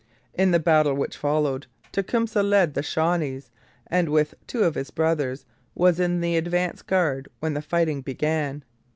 In 0.33 0.49
the 0.49 0.57
battle 0.59 0.95
which 0.95 1.15
followed 1.15 1.67
Tecumseh 1.91 2.41
led 2.41 2.73
the 2.73 2.81
Shawnees, 2.81 3.51
and, 3.85 4.09
with 4.09 4.33
two 4.47 4.63
of 4.63 4.73
his 4.73 4.89
brothers, 4.89 5.45
was 5.75 5.99
in 5.99 6.21
the 6.21 6.37
advance 6.37 6.81
guard 6.81 7.27
when 7.39 7.53
the 7.53 7.61
fighting 7.61 8.01
began. 8.01 8.63